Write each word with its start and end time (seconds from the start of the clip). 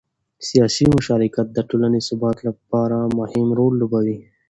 سیاسي 0.47 0.85
مشارکت 0.95 1.47
د 1.53 1.57
ټولنې 1.69 1.99
د 2.01 2.05
ثبات 2.07 2.37
لپاره 2.47 2.97
مهم 3.19 3.47
رول 3.59 3.73
لوبوي 3.81 4.17